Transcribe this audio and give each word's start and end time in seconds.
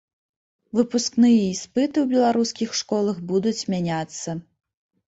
Выпускныя 0.79 1.43
іспыты 1.49 1.97
ў 2.05 2.17
беларускіх 2.17 2.69
школах 2.81 3.17
будуць 3.35 3.59
мяняцца. 3.77 4.29